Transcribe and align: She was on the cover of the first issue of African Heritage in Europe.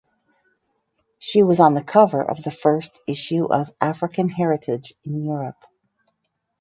She 1.19 1.43
was 1.43 1.59
on 1.59 1.75
the 1.75 1.83
cover 1.83 2.23
of 2.27 2.41
the 2.41 2.49
first 2.49 2.99
issue 3.05 3.45
of 3.45 3.71
African 3.79 4.29
Heritage 4.29 4.95
in 5.03 5.23
Europe. 5.25 5.63